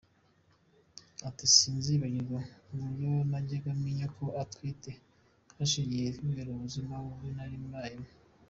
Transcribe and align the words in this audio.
Ati 1.27 1.45
“Sinzibagirwa 1.55 2.39
uburyo 2.71 3.11
najyaga 3.29 3.69
kumenya 3.77 4.05
ko 4.15 4.23
ntwite 4.49 4.91
hashize 5.57 5.85
igihe 5.87 6.09
kubera 6.19 6.49
ubuzima 6.51 6.93
bubi 7.05 7.29
nari 7.37 7.57
mbayemo. 7.65 8.09